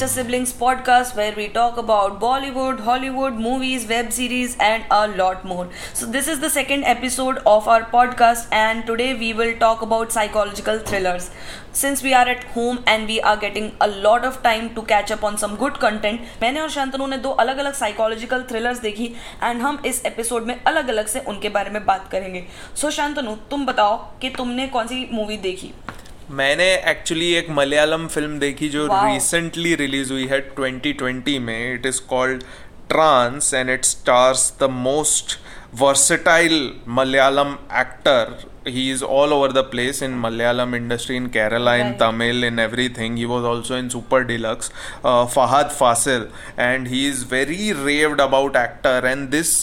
[0.00, 5.44] Sinister Siblings podcast where we talk about Bollywood, Hollywood, movies, web series, and a lot
[5.44, 5.68] more.
[5.92, 10.10] So, this is the second episode of our podcast, and today we will talk about
[10.10, 11.30] psychological thrillers.
[11.72, 15.10] Since we are at home and we are getting a lot of time to catch
[15.10, 19.12] up on some good content, मैंने और शांतनु ने दो अलग अलग psychological thrillers देखी
[19.42, 22.46] and हम इस episode में अलग अलग से उनके बारे में बात करेंगे
[22.76, 25.72] so, शांतनु तुम बताओ कि तुमने कौन सी मूवी देखी
[26.30, 32.00] मैंने एक्चुअली एक मलयालम फ़िल्म देखी जो रिसेंटली रिलीज़ हुई है 2020 में। It is
[32.10, 32.42] called
[32.90, 35.38] Trance and it stars the most
[35.80, 36.54] versatile
[36.88, 38.36] Malayalam actor
[38.68, 42.88] he is all over the place in Malayalam industry in Kerala in Tamil in every
[42.98, 44.72] thing he was also in Super Deluxe
[45.06, 46.26] Fahadh Faasil
[46.58, 49.54] and he is very raved about actor and this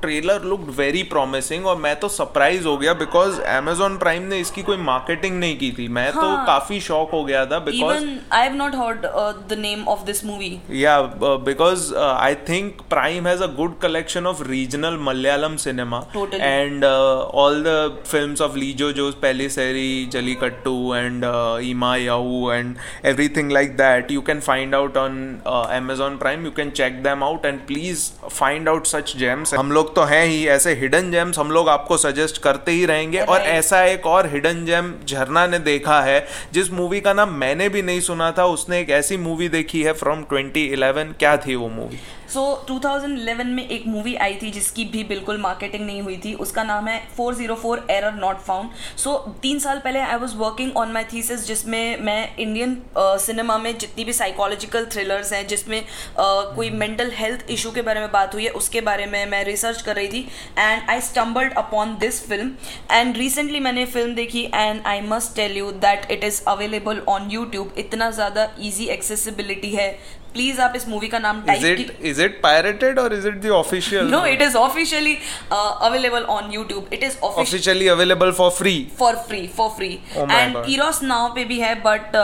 [0.00, 4.62] trailer look very promising और मैं तो surprise हो गया because Amazon prime ने इसकी
[4.62, 6.36] कोई marketing नहीं की थी। मैं तो हाँ.
[6.36, 9.06] तो काफ़ी शॉक हो गया था because I have not heard
[9.48, 10.50] the name of this movie
[10.82, 11.00] yeah
[11.48, 16.02] because I think Prime has a good collection of regional Malayalam cinema
[16.34, 19.10] and all the films of Lijo Jose
[19.48, 21.24] Pellissery Jallikattu and
[21.64, 26.70] Ee.Ma Yau and everything like that you can find out on Amazon Prime you can
[26.72, 30.74] check them out and please find out such gems हम लोग तो हैं ही ऐसे
[30.74, 34.94] hidden gems हम लोग आपको suggest करते ही रहेंगे। और ऐसा एक और हिडन जेम
[35.08, 38.90] झरना ने देखा है जिस मूवी का नाम मैंने भी नहीं सुना था उसने एक
[38.90, 42.00] ऐसी मूवी देखी है फ्रॉम 2011 क्या थी वो मूवी
[42.32, 46.62] सो 2011 में एक मूवी आई थी जिसकी भी बिल्कुल मार्केटिंग नहीं हुई थी। उसका
[46.64, 51.04] नाम है 404 एरर नॉट फाउंड सो तीन साल पहले I was working on my
[51.12, 56.70] thesis जिसमें मैं इंडियन सिनेमा uh, में जितनी भी साइकोलॉजिकल थ्रिलर्स हैं जिसमें uh, कोई
[56.70, 59.96] मेंटल हेल्थ इशू के बारे में बात हुई है उसके बारे में मैं रिसर्च कर
[59.96, 60.26] रही थी।
[60.58, 62.50] And I stumbled upon this film
[62.90, 67.30] and recently मैंने फ़िल्म देखी and I must tell you that it is available on
[67.30, 69.90] YouTube इतना ज़्यादा ईजी एक्सेसिबिलिटी है
[70.32, 73.34] प्लीज़ आप इस मूवी का नाम type is it is it pirated और is it
[73.36, 75.16] the official no it is officially
[75.52, 81.02] available on YouTube it is officially available for free for free for free and Eros
[81.04, 82.16] Now पे भी है but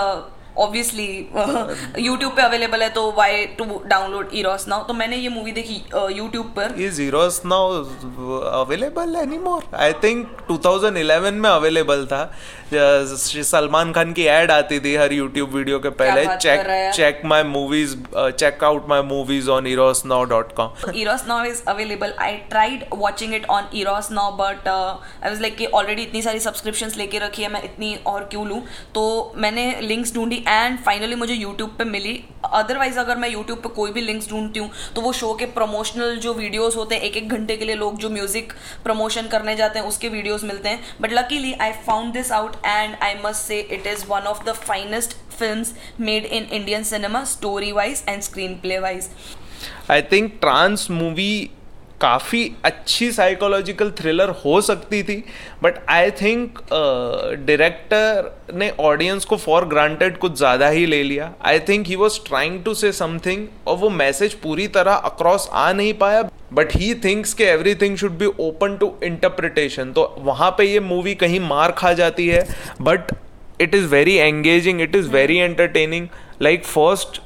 [0.58, 1.06] obviously
[2.06, 5.76] YouTube पे available है तो why to download Eros Now तो मैंने ये movie देखी
[6.16, 7.82] यूट्यूब uh, पर। Is Eros Now
[8.60, 12.22] available any more I think 2011 में अवेलेबल था।
[12.72, 17.96] सलमान खान की एड आती थी हर यूट्यूब वीडियो के पहले। Check check my movies
[18.16, 22.12] check out my movies on erosnow.com erosnow is available.
[22.18, 26.40] I tried watching it on erosnow but uh, i was like कि already इतनी सारी
[26.40, 28.60] सब्सक्रिप्शन लेके रखी है मैं इतनी और क्यों लूँ?
[28.94, 29.02] तो
[29.36, 32.12] मैंने लिंक्स ढूंढी एंड फाइनली मुझे यूट्यूब पे मिली।
[32.54, 36.16] अदरवाइज़ अगर मैं यूट्यूब पे कोई भी लिंक्स ढूंढती हूँ तो वो शो के प्रमोशनल
[36.18, 38.52] जो वीडियोस होते हैं एक एक घंटे के लिए लोग जो म्यूज़िक
[38.84, 42.96] प्रमोशन करने जाते हैं, उसके वीडियोस मिलते हैं। But luckily I found this out and
[43.02, 47.72] I must say it is one of the finest film made in Indian cinema story
[47.72, 49.08] wise and screen play wise
[49.90, 51.57] I think Trance movie
[52.00, 55.24] काफ़ी अच्छी psychological thriller हो सकती थी
[55.62, 56.58] but I think
[57.46, 62.18] director ने audience को for granted कुछ ज़्यादा ही ले लिया। I think he was
[62.28, 66.22] trying to say something और वो मैसेज पूरी तरह अक्रॉस आ नहीं पाया
[66.52, 70.80] बट ही थिंक्स के every thing should be open to interpretation तो वहाँ पे ये
[70.80, 72.46] मूवी कहीं मार खा जाती है
[72.80, 73.00] but
[73.60, 76.08] it is very engaging it is very entertaining
[76.42, 77.20] like first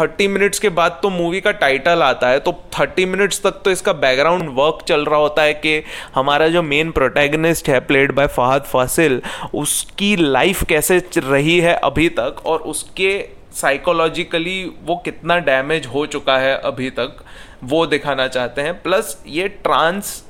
[0.00, 3.70] thirty minutes के बाद तो मूवी का टाइटल आता है तो थर्टी मिनट्स तक तो
[3.70, 5.82] इसका बैकग्राउंड वर्क चल रहा होता है कि
[6.14, 9.22] हमारा जो मेन प्रोटैगनिस्ट है प्लेड बाय फहद फासिल
[9.54, 16.38] उसकी लाइफ कैसे रही है अभी तक और उसके साइकोलॉजिकली वो कितना डैमेज हो चुका
[16.38, 17.16] है अभी तक,
[17.64, 20.24] वो दिखाना चाहते हैं। प्लस ये ट्रांस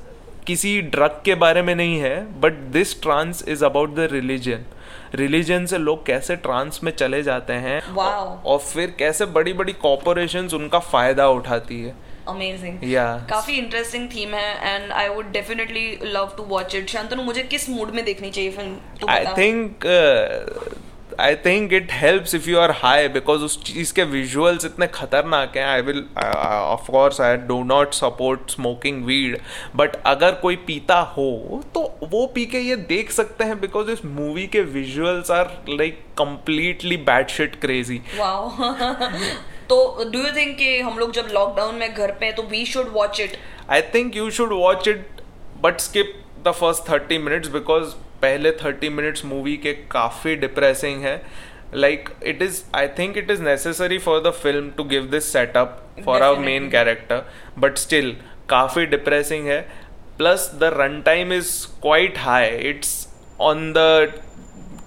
[0.47, 4.59] किसी ड्रग के बारे में नहीं है but this Trance is about the religion
[5.15, 8.45] religion से लोग कैसे ट्रांस में चले जाते हैं wow.
[8.45, 11.93] और फिर कैसे बड़ी बड़ी कॉपोरेशन उनका फ़ायदा उठाती है।
[12.27, 17.23] अमेजिंग या काफ़ी इंटरेस्टिंग थीम है and I would definitely love to watch it Shantanu
[17.23, 19.09] मुझे किस मूड में देखनी चाहिए film?
[19.09, 19.85] I think
[21.21, 25.57] I think it helps if you are high because उस चीज़ के विजुअल्स इतने खतरनाक
[25.57, 25.65] हैं.
[25.65, 29.37] I will of course I do not support smoking weed
[29.75, 34.05] but अगर कोई पीता हो तो वो पी के ये देख सकते हैं बिकॉज़ इस
[34.05, 38.01] मूवी के visuals are like completely bad shit crazy
[39.69, 39.77] तो
[40.11, 43.19] डू यू थिंक कि हम लोग जब लॉकडाउन में घर पे तो we should watch
[43.21, 43.37] it
[43.69, 45.21] I think you should watch it
[45.61, 46.13] but skip
[46.47, 47.93] the first thirty minutes because
[48.25, 51.21] पहले थर्टी मिनट्स मूवी के काफ़ी डिप्रेसिंग है।
[51.75, 55.81] Like it is I think it is necessary for the film to give this setup
[56.05, 57.23] for our main character
[57.59, 58.15] but still
[58.49, 59.59] काफ़ी depressing है।
[60.17, 61.51] Plus the run time is
[61.81, 62.91] quite high it's
[63.41, 63.79] on the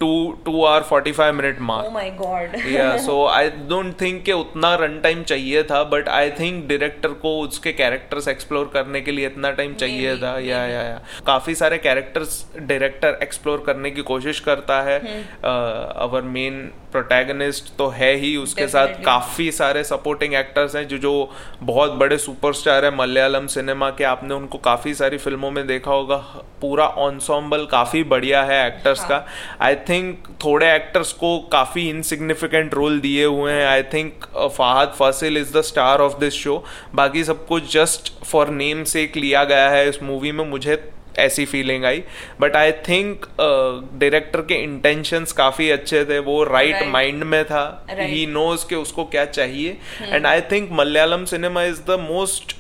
[0.01, 0.11] two
[0.45, 2.67] two hour forty five minute mark oh my god.
[2.73, 7.13] या सो I don't think कि उतना run time चाहिए था but I think director
[7.23, 11.55] को उसके characters explore करने के लिए इतना टाइम चाहिए था। या या या काफ़ी
[11.55, 14.99] सारे कैरेक्टर्स डायरेक्टर एक्सप्लोर करने की कोशिश करता है।
[15.39, 18.95] अवर मेन प्रोटैगनिस्ट तो है ही उसके Definitely.
[18.95, 21.11] साथ काफ़ी सारे सपोर्टिंग एक्टर्स हैं जो जो
[21.63, 26.17] बहुत बड़े सुपरस्टार है। मलयालम सिनेमा के आपने उनको काफ़ी सारी फ़िल्मों में देखा होगा।
[26.61, 29.25] पूरा ऑनसॉम्बल काफ़ी बढ़िया है एक्टर्स का।
[29.61, 35.39] आई थिंक थोड़े एक्टर्स को काफ़ी इनसिग्निफिकेंट रोल दिए हुए हैं I think Fahadh Faasil
[35.39, 36.65] is the star of this show
[36.95, 41.85] बाकी सबको जस्ट फॉर नेम सेक लिया गया है इस मूवी में मुझे ऐसी फीलिंग
[41.85, 42.03] आई
[42.41, 46.93] बट आई थिंक डायरेक्टर के इंटेंशंस काफ़ी अच्छे थे वो राइट Right.
[46.93, 47.31] Mind right.
[47.31, 48.01] में था Right.
[48.01, 52.57] ही नोज़ के उसको क्या चाहिए and I think Malayalam cinema is the most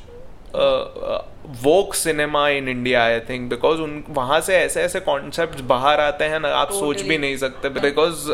[1.62, 6.24] woke cinema in India I think because उन वहाँ से ऐसे ऐसे कॉन्सेप्ट बाहर आते
[6.24, 8.26] हैं ना आप सोच भी नहीं सकते बिकॉज़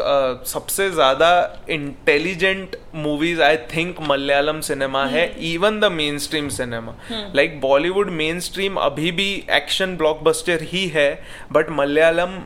[0.49, 1.31] सबसे ज़्यादा
[1.71, 6.95] intelligent movies I think Malayalam cinema है even the mainstream cinema
[7.37, 11.09] like Bollywood mainstream अभी भी एक्शन ब्लॉकबस्टर ही है
[11.53, 12.39] but Malayalam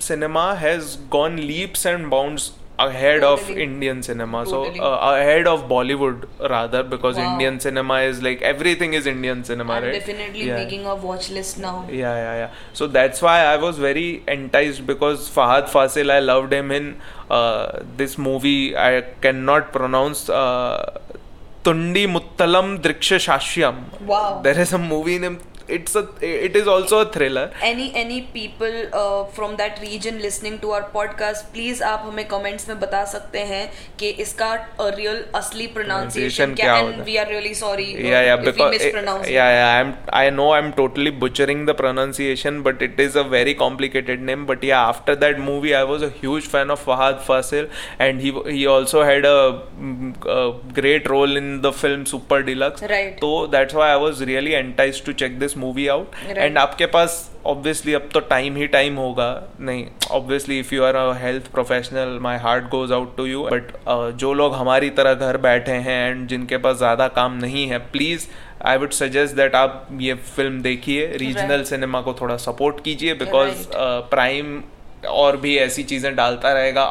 [0.00, 3.52] cinema has gone leaps and bounds ahead totally.
[3.52, 4.44] of Indian cinema.
[4.44, 4.78] Totally.
[4.78, 7.32] So uh, ahead of Bollywood rather because Wow.
[7.32, 9.92] Indian cinema is like everything is Indian cinema, I'm right?
[9.92, 10.56] definitely Yeah.
[10.64, 11.86] making a watch list now.
[11.88, 12.50] Yeah, yeah, yeah.
[12.72, 16.96] So that's why I was very enticed because Fahad Fasil, I loved him in
[17.30, 18.76] uh, this movie.
[18.76, 20.98] I cannot pronounce uh,
[21.64, 24.00] Tundi Muttalam Driksha Shashyam.
[24.00, 24.40] Wow.
[24.42, 25.40] There is a movie named.
[25.74, 26.02] It's a.
[26.20, 27.44] It is also a thriller.
[27.68, 32.68] any any people uh, from that region listening to our podcast please आप हमें comments
[32.68, 33.62] में बता सकते हैं
[34.00, 38.24] कि इसका real असली pronunciation Pronunciation क्या क्या and we are really sorry uh, yeah
[38.28, 39.92] yeah if we because yeah yeah i'm
[40.22, 44.66] i know i'm totally butchering the pronunciation but it is a very complicated name but
[44.70, 47.70] yeah after that movie i was a huge fan of fahad fasil
[48.08, 49.38] and he he also had a,
[49.80, 50.40] mm, a
[50.80, 53.18] great role in the film super deluxe Right.
[53.26, 55.88] so that's why i was really enticed to check this movie out.
[55.88, 60.84] Out and आपके पास obviously अब तो time ही time होगा। नहीं obviously if you
[60.84, 63.72] are a health professional my heart goes out to you but
[64.16, 68.26] जो लोग हमारी तरह घर बैठे हैं एंड जिनके पास ज़्यादा काम नहीं है please
[68.64, 73.66] I would suggest that आप ये फ़िल्म देखिए। रीजनल सिनेमा को थोड़ा सपोर्ट कीजिए बिकॉज़
[74.10, 74.62] प्राइम
[75.06, 76.84] और भी ऐसी चीज़ें डालता रहेगा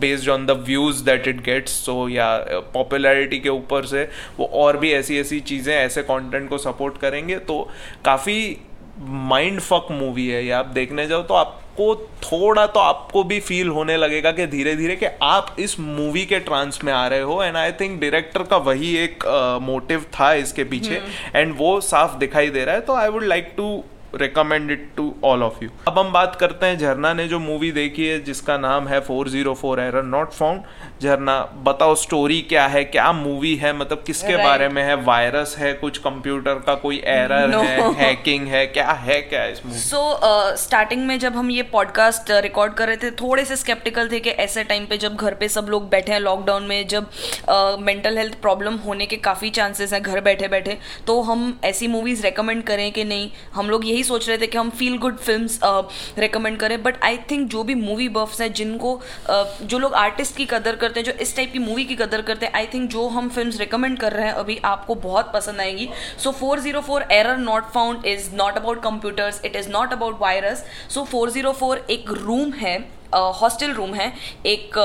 [0.00, 2.36] based on the views that it gets so या
[2.74, 7.38] पॉपुलैरिटी के ऊपर से वो और भी ऐसी ऐसी चीज़ें ऐसे कंटेंट को सपोर्ट करेंगे
[7.38, 7.68] तो
[8.04, 8.56] काफ़ी
[9.00, 13.68] माइंड फक मूवी है ये। आप देखने जाओ तो आपको थोड़ा तो आपको भी फील
[13.68, 17.42] होने लगेगा कि धीरे धीरे कि आप इस मूवी के ट्रांस में आ रहे हो
[17.42, 19.24] एंड आई थिंक डायरेक्टर का वही एक
[19.62, 21.02] मोटिव uh, था इसके पीछे
[21.34, 25.14] एंड वो साफ़ दिखाई दे रहा है तो I would like to recommend it to
[25.24, 28.56] all of you अब हम बात करते हैं झरना ने जो मूवी देखी है जिसका
[28.58, 33.54] नाम है four zero four error not found झरना बताओ स्टोरी क्या है क्या मूवी
[33.56, 34.44] है मतलब किसके Right.
[34.44, 37.62] बारे में है वायरस है कुछ कंप्यूटर का कोई एरर No.
[37.64, 40.02] है हैकिंग है क्या है क्या इस मूवी सो
[40.56, 44.30] स्टार्टिंग में जब हम ये पॉडकास्ट रिकॉर्ड कर रहे थे थोड़े से स्केप्टिकल थे कि
[44.46, 47.10] ऐसे टाइम पे जब घर पे सब लोग बैठे हैं लॉकडाउन में जब
[47.82, 50.76] मेंटल हेल्थ प्रॉब्लम होने के काफ़ी चांसेस हैं घर बैठे बैठे
[51.06, 54.58] तो हम ऐसी मूवीज़ रेकमेंड करें कि नहीं हम लोग यही सोच रहे थे कि
[54.58, 58.94] हम फील गुड फ़िल्म रेकमेंड करें बट आई थिंक जो भी मूवी बफ्स हैं जिनको
[59.26, 62.22] uh, जो लोग आर्टिस्ट की कदर करते हैं जो इस टाइप की मूवी की कदर
[62.22, 65.60] करते हैं आई थिंक जो हम फ़िल्म रिकमेंड कर रहे हैं अभी आपको बहुत पसंद
[65.60, 69.92] आएगी। So four zero four error not found is not about computers it is not
[69.92, 74.12] about virus so four zero four एक रूम है हॉस्टल रूम है
[74.46, 74.78] एक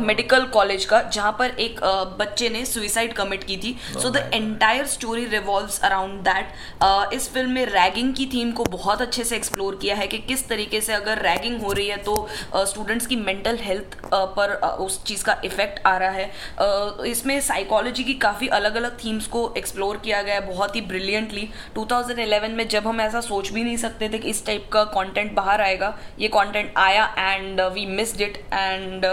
[0.00, 4.30] मेडिकल कॉलेज का जहाँ पर एक uh, बच्चे ने सुइसाइड कमिट की थी। So the
[4.34, 9.36] entire story revolves around that इस फ़िल्म में रैगिंग की थीम को बहुत अच्छे से
[9.36, 13.16] एक्सप्लोर किया है कि किस तरीके से अगर रैगिंग हो रही है तो स्टूडेंट्स की
[13.16, 16.30] मेंटल हेल्थ पर uh, उस चीज़ का इफ़ेक्ट आ रहा है।
[17.10, 21.48] इसमें साइकोलॉजी की काफ़ी अलग अलग थीम्स को एक्सप्लोर किया गया है बहुत ही ब्रिलियंटली
[21.78, 25.32] 2011 में जब हम ऐसा सोच भी नहीं सकते थे कि इस टाइप का कंटेंट
[25.34, 29.04] बाहर आएगा ये कंटेंट आया and and uh, we missed it and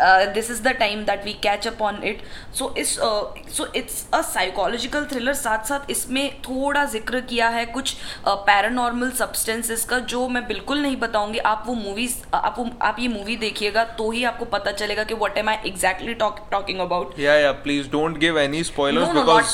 [0.00, 2.22] uh, uh, this is the time that we catch up on it.
[2.60, 7.64] So इस so it's it's a psychological thriller साथ साथ इसमें थोड़ा ज़िक्र किया है
[7.76, 7.94] कुछ
[8.26, 13.08] पैरानॉर्मल सब्सटेंसेस का जो मैं बिल्कुल नहीं बताऊँगी। आप वो मूवीज़ आप वो आप ये
[13.08, 17.40] मूवी देखिएगा तो ही आपको पता चलेगा कि what am I exactly talking about yeah
[17.40, 17.58] yeah.
[17.64, 19.50] Please don't give any spoilers No, no, because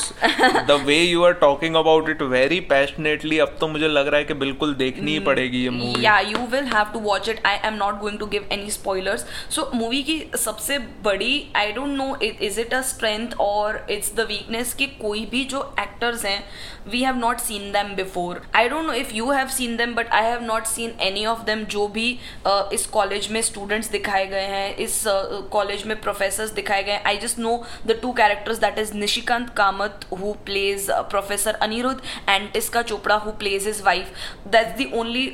[0.67, 4.25] the way you are talking about it very passionately, अब तो मुझे लग रहा है
[4.25, 6.05] कि बिल्कुल देखनी ही पड़ेगी ये movie.
[6.05, 9.25] Yeah you will have to watch it I am not going to give any spoilers
[9.55, 14.13] so movie की सबसे बड़ी I don't know it is it a strength और इट्स
[14.15, 16.39] द वीकनेस कि कोई भी जो एक्टर्स हैं
[16.87, 20.11] we have not seen them before I don't know if you have seen them but
[20.13, 22.07] I have not seen any of them जो भी
[22.47, 25.03] uh, इस college में स्टूडेंट्स दिखाए गए हैं इस
[25.51, 27.55] कॉलेज uh, में प्रोफेसर दिखाए गए हैं। I just know
[27.87, 33.31] the two characters that is Nishikant Kamath who plays professor Aniruddh and Tisca Chopra who
[33.39, 34.13] plays his wife
[34.47, 35.27] that's the only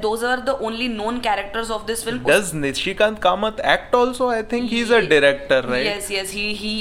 [0.00, 4.28] those are the only known characters of this film Does Nishikant Kamath act also?
[4.28, 5.84] I think he's a director, right?
[5.84, 6.30] Yes, yes.
[6.30, 6.74] He he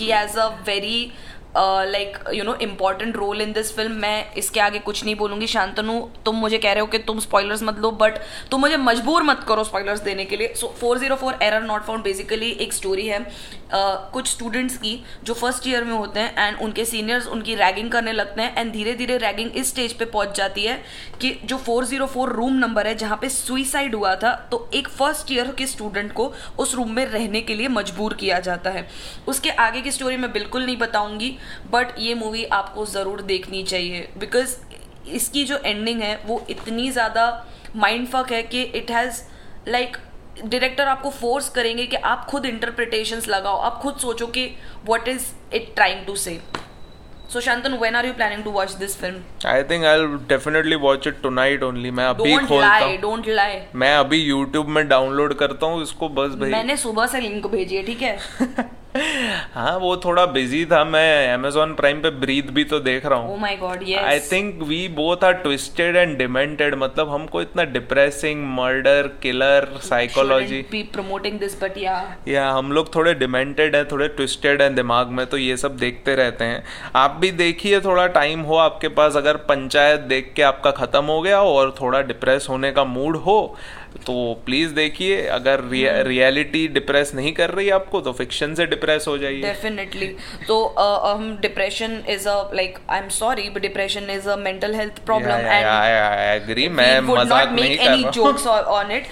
[0.00, 1.12] he has a very
[1.56, 6.00] like you know important role in this film मैं इसके आगे कुछ नहीं बोलूँगी। शांतनु
[6.24, 8.18] तुम मुझे कह रहे हो कि तुम स्पॉयलर्स मत लो बट
[8.50, 11.84] तुम मुझे मजबूर मत करो स्पॉयलर्स देने के लिए। So four zero four error not
[11.84, 14.94] found basically एक स्टोरी है uh, कुछ स्टूडेंट्स की
[15.24, 18.72] जो फ़र्स्ट ईयर में होते हैं एंड उनके सीनियर्स उनकी रैगिंग करने लगते हैं एंड
[18.72, 20.76] धीरे धीरे रैगिंग इस स्टेज पे पहुँच जाती है
[21.20, 24.88] कि जो four zero four room number है जहाँ पे सुइसाइड हुआ था तो एक
[24.88, 28.86] फ़र्स्ट ईयर के स्टूडेंट को उस रूम में रहने के लिए मजबूर किया जाता है।
[29.28, 31.36] उसके आगे की स्टोरी मैं बिल्कुल नहीं बताऊँगी
[31.70, 34.56] बट ये मूवी आपको ज़रूर देखनी चाहिए बिकॉज़
[35.10, 37.26] इसकी जो एंडिंग है वो इतनी ज़्यादा
[37.76, 39.22] माइंड फक है कि इट हैज़
[39.68, 39.96] लाइक
[40.44, 44.46] डायरेक्टर आपको फोर्स करेंगे कि आप खुद इंटरप्रिटेशंस लगाओ आप खुद सोचो कि
[44.86, 46.40] what is it trying to say
[47.28, 49.24] So Shantanu, when are you planning to watch this film?
[49.44, 51.90] I think I'll definitely watch it tonight only.
[51.90, 53.56] मैं अभी don't खोलता lie, don't lie.
[53.74, 57.76] मैं अभी YouTube में डाउनलोड करता हूँ इसको बस भाई मैंने सुबह से लिंक भेजी
[57.76, 58.18] है ठीक है
[59.54, 63.46] हाँ वो थोड़ा बिज़ी था मैं अमेजोन प्राइम पे ब्रीद भी तो देख रहा हूँ।
[63.96, 70.62] I think we both are twisted and demented मतलब हमको इतना depressing murder killer psychology
[70.72, 71.96] promoting this but yeah
[72.28, 76.14] yeah हम लोग थोड़े डिमेंटेड हैं थोड़े ट्विस्टेड हैं दिमाग में तो ये सब देखते
[76.16, 76.62] रहते हैं।
[76.96, 81.20] आप भी देखिए थोड़ा टाइम हो आपके पास अगर पंचायत देख के आपका ख़त्म हो
[81.22, 83.38] गया और थोड़ा डिप्रेस होने का मूड हो
[84.06, 84.14] तो
[84.46, 85.60] प्लीज़ देखिए अगर
[86.06, 90.06] रियलिटी डिप्रेस नहीं कर रही आपको तो फिक्शन से डिप्रेस हो जाइए। डेफिनेटली
[90.48, 90.56] तो
[91.06, 95.46] हम depression is a like I am sorry but depression is a mental health problem
[95.46, 99.08] and I agree मैं मज़ाक नहीं कर रहा jokes on it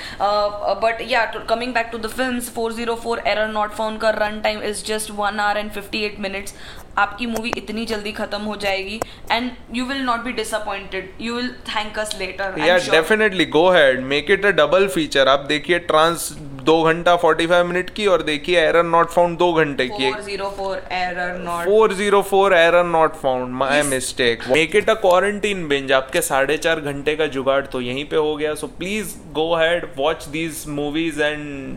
[0.82, 4.84] but yeah coming back to the films 404 error not found का run time is
[4.86, 6.54] just 1 hour and 58 minutes
[6.98, 11.48] आपकी movie इतनी जल्दी खत्म हो जाएगी and you will not be disappointed you will
[11.68, 16.30] thank us later yeah definitely go ahead make it a double feature आप देखिए trans
[16.64, 20.20] दो घंटा फोर्टी फाइव मिनट की और देखिए एरर नॉट फाउंड दो घंटे की। Four
[21.94, 26.80] zero four error not found my mistake make it a quarantine binge आपके साढ़े चार
[26.80, 31.22] घंटे का जुगाड़ तो यहीं पे हो गया। So please go ahead watch these movies
[31.22, 31.76] and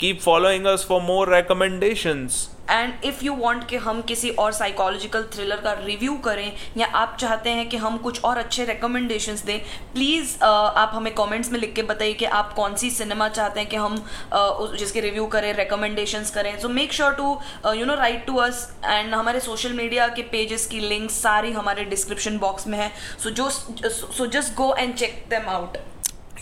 [0.00, 2.38] keep following us for more recommendations.
[2.70, 7.16] And if you want कि हम किसी और साइकोलॉजिकल थ्रिलर का रिव्यू करें या आप
[7.20, 9.58] चाहते हैं कि हम कुछ और अच्छे रिकमेंडेशंस दें
[9.94, 13.60] प्लीज़ uh, आप हमें कमेंट्स में लिख के बताइए कि आप कौन सी सिनेमा चाहते
[13.60, 17.38] हैं कि हम uh, जिसके रिव्यू करें रिकमेंडेशंस करें। So make sure to
[17.74, 21.84] you know write to us and हमारे सोशल मीडिया के पेजेस की लिंक सारी हमारे
[21.84, 22.90] डिस्क्रिप्शन बॉक्स में है।
[23.22, 25.76] सो जो so just go and check them out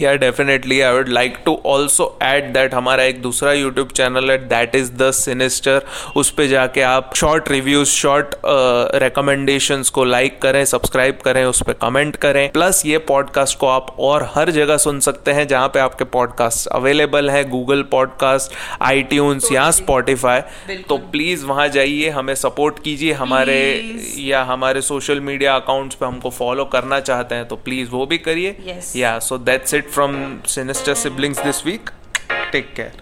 [0.01, 4.39] yeah definitely I would like to also add that हमारा एक दूसरा यूट्यूब चैनल है
[4.49, 5.85] दैट इज़ द सिनिस्टर
[6.17, 8.35] उस पर जाके आप शॉर्ट रिव्यूज़ शॉर्ट
[9.03, 12.51] रिकमेंडेशंस को लाइक like करें सब्सक्राइब करें उस पर कमेंट करें.
[12.53, 16.67] प्लस ये पॉडकास्ट को आप और हर जगह सुन सकते हैं जहाँ पे आपके पॉडकास्ट
[16.67, 20.41] अवेलेबल है गूगल पॉडकास्ट आई ट्यून्स या स्पॉटिफाई
[20.89, 23.13] तो प्लीज़ वहाँ जाइए हमें सपोर्ट कीजिए.
[23.13, 24.19] हमारे please.
[24.21, 28.19] या हमारे सोशल मीडिया अकाउंट्स पे हमको फॉलो करना चाहते हैं तो प्लीज़ वो भी
[28.19, 28.57] करिए.
[28.97, 31.91] Yeah so that's it from Sinister Siblings this week.
[32.53, 32.93] Take care.